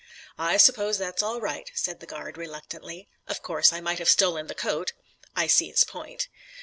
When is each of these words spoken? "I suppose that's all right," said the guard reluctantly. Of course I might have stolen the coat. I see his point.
"I 0.39 0.57
suppose 0.57 0.97
that's 0.97 1.21
all 1.21 1.39
right," 1.39 1.69
said 1.75 1.99
the 1.99 2.07
guard 2.07 2.35
reluctantly. 2.35 3.07
Of 3.27 3.43
course 3.43 3.71
I 3.71 3.81
might 3.81 3.99
have 3.99 4.09
stolen 4.09 4.47
the 4.47 4.55
coat. 4.55 4.93
I 5.35 5.45
see 5.45 5.69
his 5.69 5.83
point. 5.83 6.27